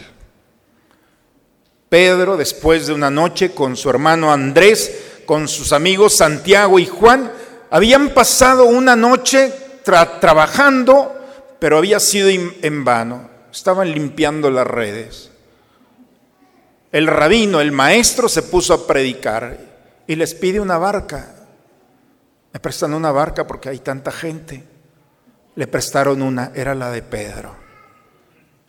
Pedro, 1.89 2.37
después 2.37 2.87
de 2.87 2.93
una 2.93 3.11
noche 3.11 3.53
con 3.53 3.77
su 3.77 3.89
hermano 3.89 4.33
Andrés, 4.33 5.23
con 5.25 5.49
sus 5.49 5.73
amigos 5.73 6.17
Santiago 6.17 6.79
y 6.79 6.87
Juan, 6.87 7.33
habían 7.71 8.11
pasado 8.11 8.65
una 8.65 8.95
noche 8.95 9.53
trabajando, 9.85 11.15
pero 11.59 11.79
había 11.79 12.01
sido 12.01 12.29
en 12.29 12.85
vano. 12.85 13.31
Estaban 13.51 13.91
limpiando 13.91 14.51
las 14.51 14.67
redes. 14.67 15.31
El 16.93 17.07
rabino, 17.07 17.61
el 17.61 17.73
maestro, 17.73 18.29
se 18.29 18.43
puso 18.43 18.75
a 18.75 18.87
predicar 18.87 19.68
y 20.09 20.17
les 20.17 20.35
pide 20.35 20.59
una 20.59 20.79
barca. 20.79 21.35
Me 22.53 22.59
prestan 22.59 22.95
una 22.95 23.13
barca 23.13 23.47
porque 23.47 23.69
hay 23.69 23.79
tanta 23.79 24.11
gente. 24.11 24.65
Le 25.55 25.67
prestaron 25.67 26.23
una, 26.23 26.51
era 26.55 26.75
la 26.75 26.91
de 26.91 27.03
Pedro. 27.03 27.55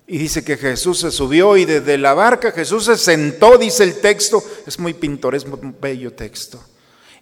Y 0.06 0.18
dice 0.18 0.44
que 0.44 0.58
Jesús 0.58 1.00
se 1.00 1.12
subió 1.12 1.56
y 1.56 1.64
desde 1.64 1.98
la 1.98 2.14
barca 2.14 2.52
Jesús 2.52 2.86
se 2.86 2.98
sentó, 2.98 3.58
dice 3.58 3.84
el 3.84 4.02
texto. 4.02 4.44
Es 4.68 4.78
muy 4.80 4.94
pintor, 4.94 5.34
es 5.34 5.46
un 5.46 5.78
bello 5.80 6.14
texto. 6.14 6.62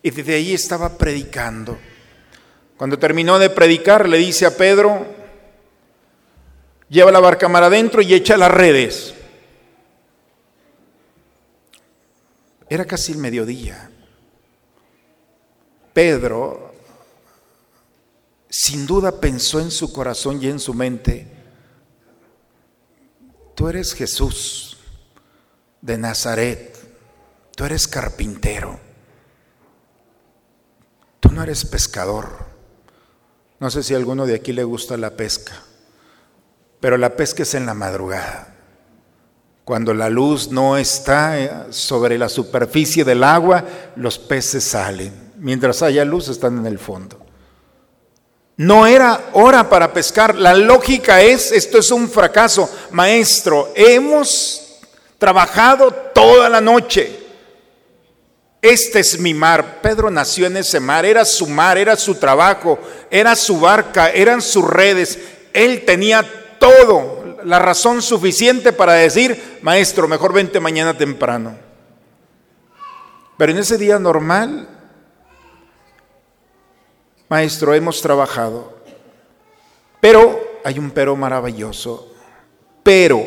Y 0.01 0.09
desde 0.09 0.35
allí 0.35 0.53
estaba 0.55 0.97
predicando. 0.97 1.77
Cuando 2.75 2.97
terminó 2.97 3.37
de 3.37 3.51
predicar, 3.51 4.09
le 4.09 4.17
dice 4.17 4.47
a 4.47 4.57
Pedro, 4.57 5.05
lleva 6.89 7.11
la 7.11 7.19
barca 7.19 7.47
mar 7.47 7.63
adentro 7.63 8.01
y 8.01 8.15
echa 8.15 8.35
las 8.35 8.51
redes. 8.51 9.13
Era 12.67 12.85
casi 12.85 13.11
el 13.11 13.19
mediodía. 13.19 13.91
Pedro 15.97 16.75
sin 18.51 18.85
duda 18.85 19.19
pensó 19.19 19.59
en 19.59 19.71
su 19.71 19.91
corazón 19.91 20.37
y 20.39 20.47
en 20.47 20.59
su 20.59 20.75
mente, 20.75 21.25
tú 23.55 23.67
eres 23.67 23.95
Jesús 23.95 24.77
de 25.81 25.97
Nazaret, 25.97 26.77
tú 27.55 27.65
eres 27.65 27.87
carpintero, 27.87 28.79
tú 31.19 31.31
no 31.31 31.41
eres 31.41 31.65
pescador. 31.65 32.45
No 33.59 33.71
sé 33.71 33.81
si 33.81 33.95
a 33.95 33.97
alguno 33.97 34.27
de 34.27 34.35
aquí 34.35 34.53
le 34.53 34.65
gusta 34.65 34.97
la 34.97 35.17
pesca, 35.17 35.63
pero 36.79 36.97
la 36.97 37.15
pesca 37.15 37.41
es 37.41 37.55
en 37.55 37.65
la 37.65 37.73
madrugada. 37.73 38.55
Cuando 39.65 39.95
la 39.95 40.11
luz 40.11 40.51
no 40.51 40.77
está 40.77 41.39
eh, 41.39 41.51
sobre 41.71 42.19
la 42.19 42.29
superficie 42.29 43.03
del 43.03 43.23
agua, 43.23 43.65
los 43.95 44.19
peces 44.19 44.63
salen. 44.63 45.26
Mientras 45.37 45.81
haya 45.81 46.03
luz 46.03 46.27
están 46.29 46.57
en 46.57 46.65
el 46.65 46.79
fondo. 46.79 47.17
No 48.57 48.87
era 48.87 49.29
hora 49.33 49.69
para 49.69 49.93
pescar. 49.93 50.35
La 50.35 50.55
lógica 50.55 51.21
es, 51.21 51.51
esto 51.51 51.77
es 51.77 51.91
un 51.91 52.09
fracaso. 52.09 52.69
Maestro, 52.91 53.71
hemos 53.75 54.79
trabajado 55.19 55.91
toda 55.91 56.49
la 56.49 56.59
noche. 56.59 57.19
Este 58.59 58.99
es 58.99 59.19
mi 59.19 59.35
mar. 59.35 59.79
Pedro 59.81 60.09
nació 60.09 60.47
en 60.47 60.57
ese 60.57 60.79
mar. 60.79 61.05
Era 61.05 61.23
su 61.23 61.45
mar, 61.45 61.77
era 61.77 61.95
su 61.95 62.15
trabajo, 62.15 62.79
era 63.11 63.35
su 63.35 63.59
barca, 63.59 64.09
eran 64.09 64.41
sus 64.41 64.67
redes. 64.67 65.19
Él 65.53 65.85
tenía 65.85 66.25
todo, 66.59 67.37
la 67.43 67.59
razón 67.59 68.01
suficiente 68.01 68.73
para 68.73 68.93
decir, 68.93 69.59
maestro, 69.61 70.07
mejor 70.07 70.33
vente 70.33 70.59
mañana 70.59 70.97
temprano. 70.97 71.55
Pero 73.37 73.51
en 73.51 73.59
ese 73.59 73.77
día 73.77 73.99
normal, 73.99 74.67
Maestro, 77.29 77.73
hemos 77.73 78.01
trabajado, 78.01 78.77
pero 79.99 80.39
hay 80.63 80.79
un 80.79 80.91
pero 80.91 81.15
maravilloso, 81.15 82.13
pero 82.83 83.25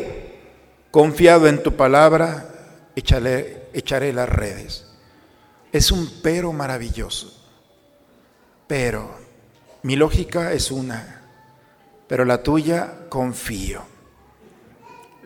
confiado 0.89 1.47
en 1.47 1.61
tu 1.61 1.75
palabra, 1.75 2.89
echaré, 2.95 3.69
echaré 3.73 4.11
las 4.11 4.27
redes. 4.27 4.87
Es 5.71 5.91
un 5.91 6.21
pero 6.23 6.51
maravilloso, 6.51 7.31
pero 8.67 9.15
mi 9.83 9.95
lógica 9.95 10.51
es 10.51 10.71
una, 10.71 11.21
pero 12.07 12.25
la 12.25 12.41
tuya 12.41 13.07
confío. 13.07 13.83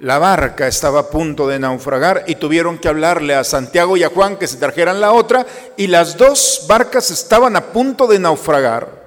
La 0.02 0.18
barca 0.18 0.68
estaba 0.68 1.00
a 1.00 1.10
punto 1.10 1.48
de 1.48 1.58
naufragar 1.58 2.26
y 2.28 2.36
tuvieron 2.36 2.78
que 2.78 2.90
hablarle 2.90 3.34
a 3.34 3.46
Santiago 3.46 3.96
y 3.96 4.04
a 4.04 4.10
Juan 4.10 4.36
que 4.38 4.48
se 4.48 4.58
trajeran 4.58 5.00
la 5.00 5.14
otra 5.14 5.46
y 5.78 5.88
las 5.88 6.18
dos 6.18 6.66
barcas 6.68 7.12
estaban 7.12 7.56
a 7.56 7.68
punto 7.68 8.06
de 8.06 8.20
naufragar. 8.20 9.06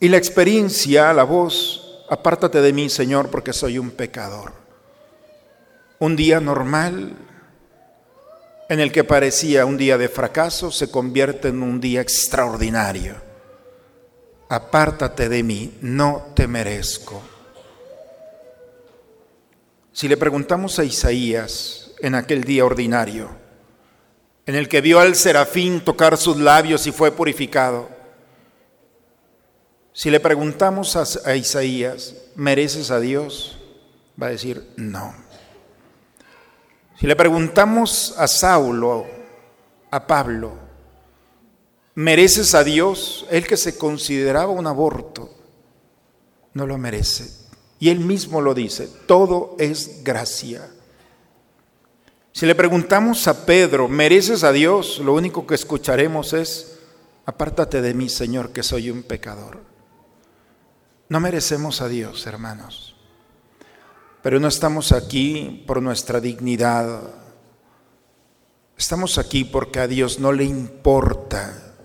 Y 0.00 0.08
la 0.08 0.16
experiencia, 0.16 1.12
la 1.12 1.22
voz, 1.22 2.04
apártate 2.10 2.60
de 2.60 2.72
mí, 2.72 2.88
Señor, 2.88 3.30
porque 3.30 3.52
soy 3.52 3.78
un 3.78 3.90
pecador. 3.92 4.52
Un 6.00 6.16
día 6.16 6.40
normal, 6.40 7.16
en 8.68 8.80
el 8.80 8.90
que 8.92 9.04
parecía 9.04 9.64
un 9.64 9.76
día 9.76 9.96
de 9.96 10.08
fracaso, 10.08 10.70
se 10.72 10.90
convierte 10.90 11.48
en 11.48 11.62
un 11.62 11.80
día 11.80 12.00
extraordinario. 12.00 13.14
Apártate 14.48 15.28
de 15.28 15.42
mí, 15.42 15.78
no 15.82 16.32
te 16.34 16.46
merezco. 16.46 17.37
Si 19.98 20.06
le 20.06 20.16
preguntamos 20.16 20.78
a 20.78 20.84
Isaías 20.84 21.90
en 21.98 22.14
aquel 22.14 22.44
día 22.44 22.64
ordinario, 22.64 23.30
en 24.46 24.54
el 24.54 24.68
que 24.68 24.80
vio 24.80 25.00
al 25.00 25.16
serafín 25.16 25.80
tocar 25.80 26.16
sus 26.16 26.36
labios 26.36 26.86
y 26.86 26.92
fue 26.92 27.10
purificado, 27.10 27.88
si 29.92 30.08
le 30.10 30.20
preguntamos 30.20 30.94
a, 30.94 31.34
Isaías, 31.34 32.14
¿mereces 32.36 32.92
a 32.92 33.00
Dios? 33.00 33.58
Va 34.22 34.28
a 34.28 34.30
decir, 34.30 34.70
no. 34.76 35.12
Si 37.00 37.08
le 37.08 37.16
preguntamos 37.16 38.14
a 38.18 38.28
Saulo, 38.28 39.04
a 39.90 40.06
Pablo, 40.06 40.52
¿mereces 41.96 42.54
a 42.54 42.62
Dios? 42.62 43.26
Él 43.32 43.48
que 43.48 43.56
se 43.56 43.76
consideraba 43.76 44.52
un 44.52 44.68
aborto, 44.68 45.34
no 46.54 46.68
lo 46.68 46.78
merece. 46.78 47.47
Y 47.80 47.90
él 47.90 48.00
mismo 48.00 48.40
lo 48.40 48.54
dice, 48.54 48.88
todo 49.06 49.54
es 49.58 50.02
gracia. 50.02 50.68
Si 52.32 52.46
le 52.46 52.54
preguntamos 52.54 53.26
a 53.28 53.46
Pedro, 53.46 53.88
¿mereces 53.88 54.44
a 54.44 54.52
Dios? 54.52 54.98
Lo 54.98 55.14
único 55.14 55.46
que 55.46 55.54
escucharemos 55.54 56.32
es, 56.32 56.78
apártate 57.24 57.80
de 57.80 57.94
mí, 57.94 58.08
Señor, 58.08 58.52
que 58.52 58.62
soy 58.62 58.90
un 58.90 59.02
pecador. 59.02 59.60
No 61.08 61.20
merecemos 61.20 61.80
a 61.80 61.88
Dios, 61.88 62.26
hermanos, 62.26 62.96
pero 64.22 64.38
no 64.38 64.48
estamos 64.48 64.92
aquí 64.92 65.64
por 65.66 65.80
nuestra 65.80 66.20
dignidad. 66.20 67.00
Estamos 68.76 69.18
aquí 69.18 69.44
porque 69.44 69.80
a 69.80 69.88
Dios 69.88 70.18
no 70.18 70.32
le 70.32 70.44
importa 70.44 71.76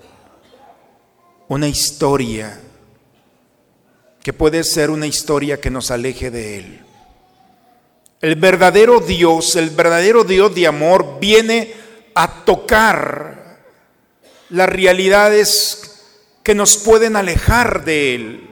una 1.47 1.67
historia 1.67 2.59
que 4.23 4.31
puede 4.31 4.63
ser 4.63 4.89
una 4.89 5.05
historia 5.05 5.59
que 5.59 5.69
nos 5.69 5.91
aleje 5.91 6.31
de 6.31 6.57
Él. 6.57 6.79
El 8.21 8.35
verdadero 8.35 9.01
Dios, 9.01 9.57
el 9.57 9.69
verdadero 9.69 10.23
Dios 10.23 10.55
de 10.55 10.65
amor 10.65 11.19
viene 11.19 11.73
a 12.15 12.45
tocar 12.45 13.59
las 14.49 14.69
realidades 14.69 15.99
que 16.41 16.55
nos 16.55 16.77
pueden 16.77 17.17
alejar 17.17 17.83
de 17.83 18.15
Él. 18.15 18.49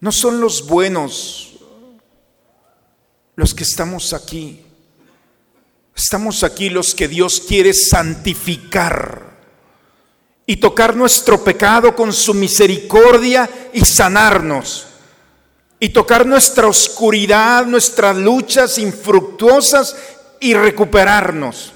No 0.00 0.10
son 0.10 0.40
los 0.40 0.66
buenos 0.66 1.60
los 3.36 3.54
que 3.54 3.62
estamos 3.62 4.12
aquí. 4.14 4.64
Estamos 5.94 6.42
aquí 6.42 6.70
los 6.70 6.92
que 6.92 7.06
Dios 7.06 7.40
quiere 7.40 7.72
santificar 7.72 9.27
y 10.50 10.56
tocar 10.56 10.96
nuestro 10.96 11.44
pecado 11.44 11.94
con 11.94 12.10
su 12.10 12.32
misericordia 12.32 13.50
y 13.74 13.84
sanarnos. 13.84 14.86
Y 15.78 15.90
tocar 15.90 16.24
nuestra 16.24 16.66
oscuridad, 16.66 17.66
nuestras 17.66 18.16
luchas 18.16 18.78
infructuosas 18.78 19.94
y 20.40 20.54
recuperarnos. 20.54 21.74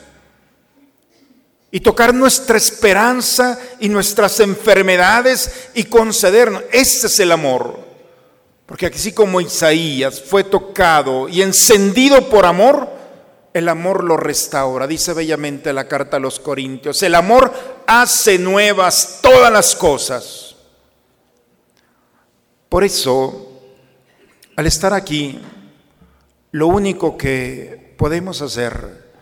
Y 1.70 1.80
tocar 1.80 2.14
nuestra 2.14 2.56
esperanza 2.56 3.58
y 3.78 3.90
nuestras 3.90 4.40
enfermedades 4.40 5.68
y 5.74 5.84
concedernos. 5.84 6.62
Ese 6.72 7.08
es 7.08 7.20
el 7.20 7.32
amor. 7.32 7.78
Porque 8.64 8.86
así 8.86 9.12
como 9.12 9.42
Isaías 9.42 10.22
fue 10.22 10.44
tocado 10.44 11.28
y 11.28 11.42
encendido 11.42 12.26
por 12.30 12.46
amor, 12.46 12.88
el 13.52 13.68
amor 13.68 14.02
lo 14.02 14.16
restaura. 14.16 14.86
Dice 14.86 15.12
bellamente 15.12 15.74
la 15.74 15.86
carta 15.86 16.16
a 16.16 16.20
los 16.20 16.40
Corintios, 16.40 17.02
el 17.02 17.14
amor 17.14 17.52
hace 17.86 18.38
nuevas 18.38 19.20
todas 19.22 19.52
las 19.52 19.74
cosas. 19.74 20.56
Por 22.68 22.84
eso, 22.84 23.60
al 24.56 24.66
estar 24.66 24.94
aquí, 24.94 25.40
lo 26.52 26.68
único 26.68 27.16
que 27.16 27.94
podemos 27.98 28.42
hacer 28.42 29.12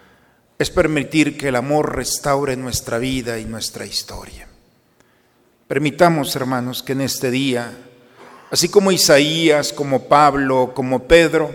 es 0.59 0.71
permitir 0.71 1.37
que 1.37 1.49
el 1.49 1.57
amor 1.57 1.97
restaure 1.97 2.57
nuestra 2.57 2.99
vida 2.99 3.39
y 3.39 3.45
nuestra 3.45 3.87
historia. 3.87 4.47
Permitamos, 5.67 6.35
hermanos, 6.37 6.83
que 6.83 6.93
en 6.93 7.01
este 7.01 7.31
día 7.31 7.77
así 8.51 8.69
como 8.69 8.93
Isaías, 8.93 9.73
como 9.73 10.09
Pablo, 10.09 10.73
como 10.75 11.05
Pedro, 11.05 11.51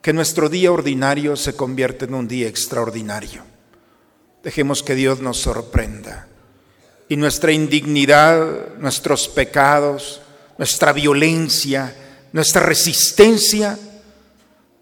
que 0.00 0.12
nuestro 0.12 0.48
día 0.48 0.72
ordinario 0.72 1.36
se 1.36 1.54
convierta 1.54 2.06
en 2.06 2.14
un 2.14 2.26
día 2.26 2.48
extraordinario. 2.48 3.44
Dejemos 4.42 4.82
que 4.82 4.94
Dios 4.94 5.20
nos 5.20 5.38
sorprenda 5.38 6.28
y 7.08 7.16
nuestra 7.16 7.52
indignidad, 7.52 8.74
nuestros 8.78 9.28
pecados, 9.28 10.20
nuestra 10.58 10.92
violencia, 10.92 11.94
nuestra 12.32 12.62
resistencia 12.62 13.78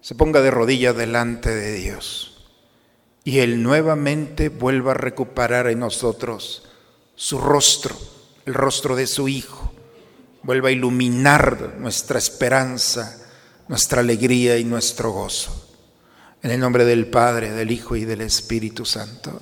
se 0.01 0.15
ponga 0.15 0.41
de 0.41 0.49
rodillas 0.49 0.95
delante 0.95 1.53
de 1.53 1.73
Dios 1.73 2.47
y 3.23 3.39
Él 3.39 3.61
nuevamente 3.61 4.49
vuelva 4.49 4.91
a 4.91 4.95
recuperar 4.95 5.67
en 5.67 5.79
nosotros 5.79 6.63
su 7.15 7.37
rostro, 7.37 7.95
el 8.45 8.53
rostro 8.53 8.95
de 8.95 9.07
su 9.07 9.27
Hijo 9.27 9.71
vuelva 10.43 10.69
a 10.69 10.71
iluminar 10.71 11.75
nuestra 11.77 12.17
esperanza, 12.17 13.17
nuestra 13.67 14.01
alegría 14.01 14.57
y 14.57 14.63
nuestro 14.63 15.11
gozo. 15.11 15.67
En 16.41 16.51
el 16.51 16.59
nombre 16.59 16.85
del 16.85 17.07
Padre, 17.07 17.51
del 17.51 17.71
Hijo 17.71 17.95
y 17.95 18.05
del 18.05 18.21
Espíritu 18.21 18.85
Santo. 18.85 19.41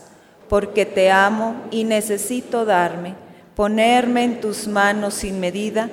porque 0.51 0.85
te 0.85 1.09
amo 1.09 1.55
y 1.71 1.85
necesito 1.85 2.65
darme, 2.65 3.15
ponerme 3.55 4.25
en 4.25 4.41
tus 4.41 4.67
manos 4.67 5.13
sin 5.13 5.39
medida, 5.39 5.89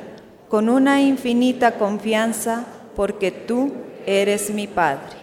con 0.48 0.68
una 0.68 1.00
infinita 1.00 1.78
confianza, 1.78 2.66
porque 2.96 3.30
tú 3.30 3.72
eres 4.04 4.50
mi 4.50 4.66
Padre. 4.66 5.16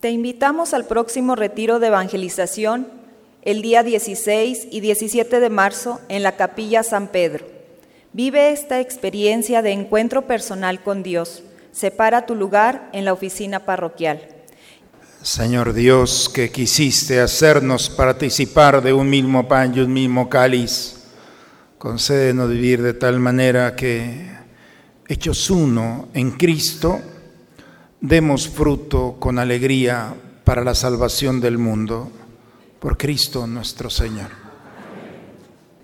Te 0.00 0.08
invitamos 0.08 0.72
al 0.72 0.86
próximo 0.86 1.36
retiro 1.36 1.78
de 1.78 1.88
evangelización 1.88 2.86
el 3.42 3.60
día 3.60 3.82
16 3.82 4.68
y 4.70 4.80
17 4.80 5.40
de 5.40 5.50
marzo 5.50 6.00
en 6.08 6.22
la 6.22 6.36
capilla 6.36 6.82
San 6.82 7.08
Pedro. 7.08 7.44
Vive 8.14 8.50
esta 8.50 8.80
experiencia 8.80 9.60
de 9.60 9.72
encuentro 9.72 10.26
personal 10.26 10.82
con 10.82 11.02
Dios. 11.02 11.42
Separa 11.70 12.24
tu 12.24 12.34
lugar 12.34 12.88
en 12.94 13.04
la 13.04 13.12
oficina 13.12 13.66
parroquial. 13.66 14.37
Señor 15.22 15.72
Dios, 15.72 16.30
que 16.32 16.50
quisiste 16.50 17.20
hacernos 17.20 17.90
participar 17.90 18.82
de 18.82 18.92
un 18.92 19.10
mismo 19.10 19.48
pan 19.48 19.72
y 19.74 19.80
un 19.80 19.92
mismo 19.92 20.28
cáliz, 20.28 20.94
concédenos 21.76 22.48
vivir 22.48 22.82
de 22.82 22.94
tal 22.94 23.18
manera 23.18 23.74
que, 23.74 24.30
hechos 25.08 25.50
uno 25.50 26.08
en 26.14 26.32
Cristo, 26.32 27.00
demos 28.00 28.48
fruto 28.48 29.16
con 29.18 29.38
alegría 29.38 30.14
para 30.44 30.62
la 30.62 30.74
salvación 30.74 31.40
del 31.40 31.58
mundo. 31.58 32.12
Por 32.78 32.96
Cristo 32.96 33.46
nuestro 33.46 33.90
Señor. 33.90 34.30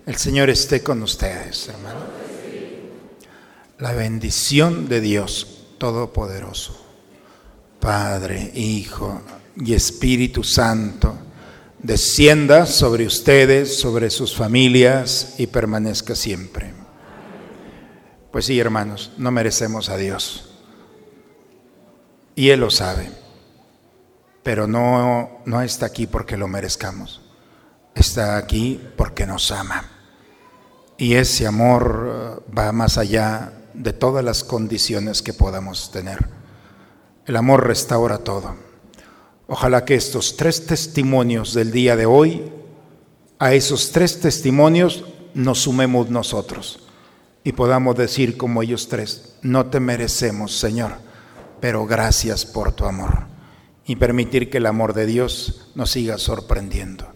El 0.05 0.15
Señor 0.15 0.49
esté 0.49 0.81
con 0.81 1.03
ustedes, 1.03 1.67
hermano. 1.67 1.99
La 3.79 3.91
bendición 3.91 4.87
de 4.87 5.01
Dios 5.01 5.65
Todopoderoso, 5.77 6.84
Padre, 7.85 8.51
Hijo 8.55 9.21
y 9.57 9.75
Espíritu 9.75 10.43
Santo, 10.43 11.15
descienda 11.77 12.65
sobre 12.65 13.05
ustedes, 13.05 13.77
sobre 13.77 14.09
sus 14.09 14.35
familias 14.35 15.35
y 15.37 15.45
permanezca 15.45 16.15
siempre. 16.15 16.73
Pues 18.31 18.45
sí, 18.45 18.59
hermanos, 18.59 19.11
no 19.19 19.29
merecemos 19.29 19.89
a 19.89 19.97
Dios. 19.97 20.49
Y 22.33 22.49
Él 22.49 22.61
lo 22.61 22.71
sabe. 22.71 23.11
Pero 24.41 24.65
no, 24.65 25.43
no 25.45 25.61
está 25.61 25.85
aquí 25.85 26.07
porque 26.07 26.37
lo 26.37 26.47
merezcamos. 26.47 27.21
Está 27.93 28.37
aquí 28.37 28.81
porque 28.97 29.27
nos 29.27 29.51
ama. 29.51 29.91
Y 30.97 31.13
ese 31.13 31.45
amor 31.45 32.41
uh, 32.49 32.57
va 32.57 32.71
más 32.71 32.97
allá 32.97 33.53
de 33.75 33.93
todas 33.93 34.25
las 34.25 34.43
condiciones 34.43 35.21
que 35.21 35.33
podamos 35.33 35.91
tener. 35.91 36.44
El 37.25 37.35
amor 37.37 37.65
restaura 37.67 38.19
todo. 38.19 38.55
Ojalá 39.47 39.85
que 39.85 39.95
estos 39.95 40.37
tres 40.37 40.65
testimonios 40.65 41.53
del 41.53 41.71
día 41.71 41.95
de 41.95 42.05
hoy, 42.05 42.51
a 43.39 43.53
esos 43.53 43.91
tres 43.91 44.19
testimonios 44.19 45.05
nos 45.33 45.59
sumemos 45.63 46.09
nosotros 46.09 46.79
y 47.43 47.51
podamos 47.51 47.95
decir 47.95 48.37
como 48.37 48.63
ellos 48.63 48.87
tres, 48.87 49.35
no 49.41 49.67
te 49.67 49.79
merecemos, 49.79 50.57
Señor, 50.57 50.93
pero 51.59 51.85
gracias 51.85 52.45
por 52.45 52.71
tu 52.71 52.85
amor. 52.85 53.27
Y 53.85 53.97
permitir 53.97 54.49
que 54.49 54.57
el 54.57 54.65
amor 54.65 54.93
de 54.93 55.05
Dios 55.05 55.71
nos 55.75 55.91
siga 55.91 56.17
sorprendiendo. 56.17 57.07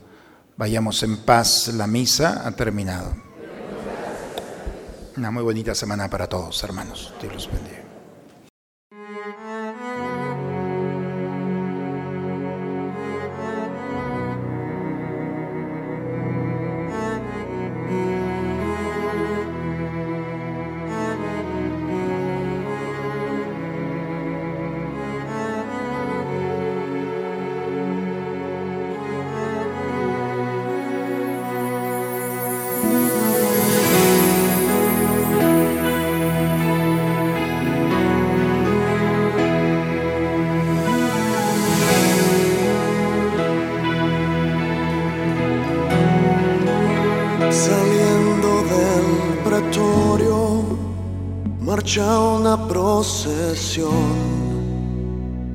Vayamos 0.55 1.01
en 1.01 1.17
paz, 1.17 1.69
la 1.69 1.87
misa 1.87 2.47
ha 2.47 2.51
terminado. 2.51 3.15
Una 5.17 5.31
muy 5.31 5.41
bonita 5.41 5.73
semana 5.73 6.09
para 6.09 6.27
todos, 6.27 6.63
hermanos. 6.63 7.11
Dios 7.21 7.33
los 7.33 7.51
bendiga. 7.51 7.88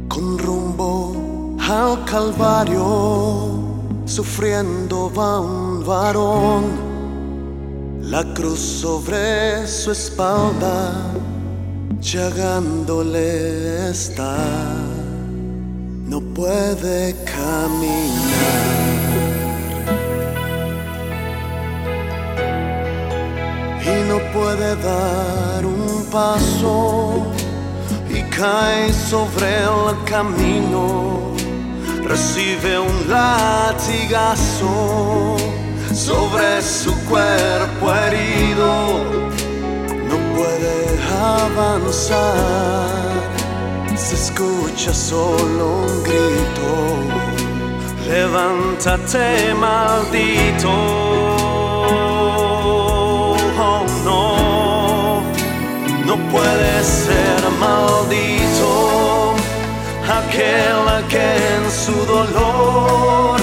Con 0.08 0.38
rumbo 0.38 1.56
al 1.60 2.02
Calvario, 2.06 3.60
sufriendo 4.06 5.12
va 5.12 5.40
un 5.40 5.84
varón, 5.84 6.64
la 8.00 8.24
cruz 8.32 8.58
sobre 8.58 9.66
su 9.66 9.90
espalda, 9.90 11.12
llagándole 12.00 13.90
está, 13.90 14.38
no 16.06 16.22
puede 16.22 17.14
caminar. 17.24 18.83
Puede 24.34 24.74
dar 24.76 25.64
un 25.64 26.04
paso 26.10 27.32
y 28.10 28.20
cae 28.24 28.92
sobre 28.92 29.62
el 29.62 30.04
camino, 30.04 31.32
recibe 32.02 32.80
un 32.80 33.08
latigazo 33.08 34.66
sobre 35.94 36.60
su 36.60 36.92
cuerpo 37.04 37.94
herido, 37.94 39.04
no 40.10 40.16
puede 40.34 40.76
avanzar, 41.40 42.88
se 43.96 44.16
escucha 44.16 44.92
solo 44.92 45.84
un 45.86 46.02
grito, 46.02 46.68
levántate 48.08 49.54
maldito. 49.54 51.13
Puede 56.34 56.82
ser 56.82 57.40
maldito 57.60 59.34
aquel 60.20 61.06
que 61.12 61.28
en 61.54 61.64
su 61.70 61.96
dolor 62.06 63.40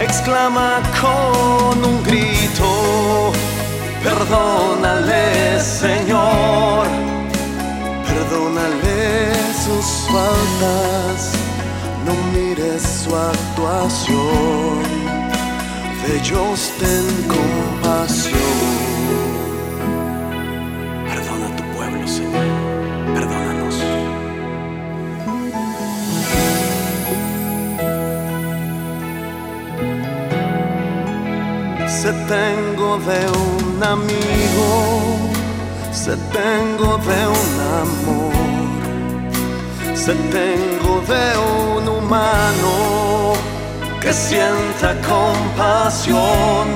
exclama 0.00 0.80
con 1.02 1.84
un 1.90 1.98
grito, 2.04 3.32
perdónale 4.04 5.60
Señor, 5.60 6.86
perdónale 8.08 9.32
sus 9.64 9.86
faltas, 10.12 11.18
no 12.06 12.14
mires 12.34 12.82
su 13.02 13.10
actuación, 13.32 14.82
de 16.02 16.16
ellos 16.18 16.72
ten 16.78 17.06
compasión. 17.36 18.69
Tengo 32.30 32.96
de 32.98 33.20
un 33.28 33.82
amigo, 33.82 34.70
se 35.90 36.16
tengo 36.38 36.96
de 37.08 37.20
un 37.40 37.52
amor, 37.86 38.32
se 39.96 40.14
tengo 40.38 40.92
de 41.12 41.26
un 41.74 41.88
humano 41.88 43.32
que 44.00 44.12
sienta 44.12 44.94
compasión, 45.14 46.66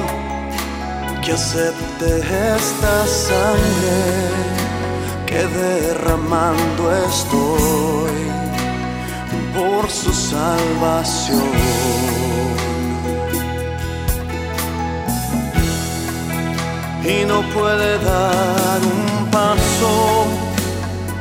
que 1.23 1.33
acepte 1.33 2.09
esta 2.57 3.07
sangre 3.07 4.03
que 5.25 5.41
derramando 5.63 6.83
estoy 7.07 8.19
por 9.55 9.89
su 9.89 10.13
salvación. 10.13 11.45
Y 17.05 17.25
no 17.27 17.43
puede 17.53 17.99
dar 17.99 18.81
un 18.81 19.31
paso 19.31 20.27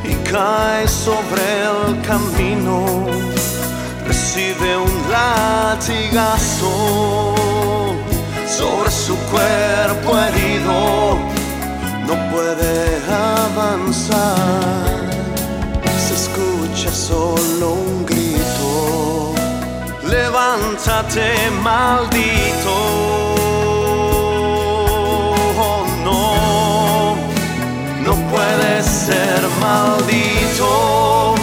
y 0.03 0.13
cae 0.31 0.87
sobre 0.87 1.43
el 1.71 2.01
camino, 2.01 3.05
recibe 4.07 4.77
un 4.77 5.11
latigazo 5.11 6.71
sobre 8.47 8.91
su 8.91 9.15
cuerpo 9.31 10.17
herido, 10.17 11.17
no 12.07 12.15
puede 12.31 13.01
avanzar, 13.11 14.29
se 16.07 16.13
escucha 16.13 16.91
solo 16.91 17.73
un 17.73 18.05
grito, 18.05 19.33
levántate 20.07 21.51
maldito. 21.61 23.12
Ser 29.05 29.43
maldito 29.59 31.35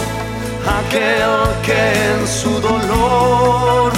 aquel 0.79 1.31
que 1.65 1.81
en 2.11 2.27
su 2.27 2.59
dolor 2.59 3.91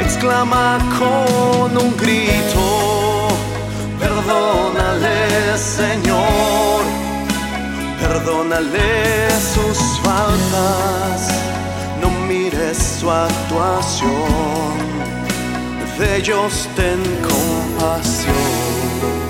exclama 0.00 0.78
con 0.98 1.76
un 1.76 1.94
grito, 1.96 3.28
perdónale 4.00 5.58
Señor, 5.58 6.80
perdónale 8.00 9.30
sus 9.54 9.78
faltas, 10.04 11.18
no 12.00 12.08
mires 12.28 12.78
su 12.98 13.10
actuación, 13.10 14.10
de 15.98 16.16
ellos 16.16 16.66
ten 16.76 17.02
compasión. 17.30 19.25